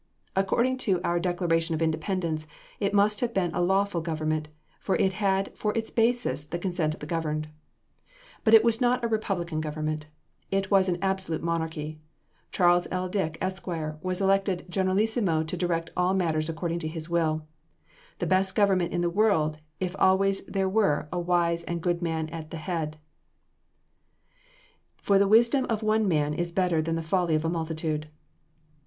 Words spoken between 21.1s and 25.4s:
a wise and good man at the head; for the